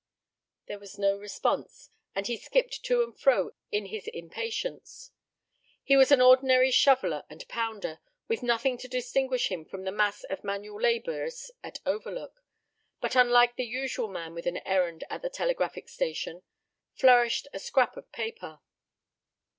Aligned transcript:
There 0.65 0.79
was 0.79 0.97
no 0.97 1.15
response, 1.15 1.91
and 2.15 2.25
he 2.25 2.35
skipped 2.35 2.81
to 2.85 3.03
and 3.03 3.15
fro 3.15 3.51
in 3.71 3.85
his 3.85 4.07
impatience. 4.07 5.11
He 5.83 5.95
was 5.95 6.11
an 6.11 6.19
ordinary 6.19 6.71
shoveler 6.71 7.23
and 7.29 7.47
pounder, 7.47 7.99
with 8.27 8.41
nothing 8.41 8.79
to 8.79 8.87
distinguish 8.87 9.51
him 9.51 9.63
from 9.63 9.83
the 9.83 9.91
mass 9.91 10.23
of 10.23 10.43
manual 10.43 10.81
laborers 10.81 11.51
at 11.63 11.81
Overlook, 11.85 12.43
but, 12.99 13.15
unlike 13.15 13.57
the 13.57 13.63
usual 13.63 14.07
man 14.07 14.33
with 14.33 14.47
an 14.47 14.57
errand 14.65 15.03
at 15.07 15.21
the 15.21 15.29
telegraphic 15.29 15.87
station, 15.87 16.41
flourished 16.95 17.47
a 17.53 17.59
scrap 17.59 17.95
of 17.95 18.11
paper. 18.11 18.59